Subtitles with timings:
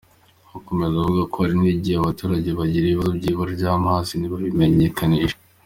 [0.57, 5.37] Akomeza avuga ko hari n’igihe abaturage bagira ibibazo by’ibura ry’amazi ntibabimenyekanishe.